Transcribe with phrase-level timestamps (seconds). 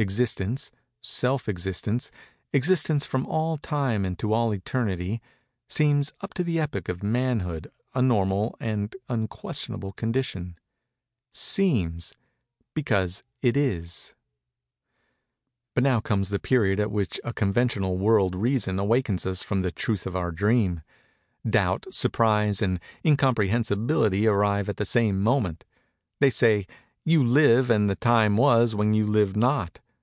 [0.00, 7.70] Existence—self existence—existence from all Time and to all Eternity—seems, up to the epoch of Manhood,
[7.94, 12.14] a normal and unquestionable condition:—seems,
[12.72, 14.14] because it is.
[15.74, 19.70] But now comes the period at which a conventional World Reason awakens us from the
[19.70, 20.80] truth of our dream.
[21.46, 25.66] Doubt, Surprise and Incomprehensibility arrive at the same moment.
[26.20, 29.78] They say:—"You live and the time was when you lived not.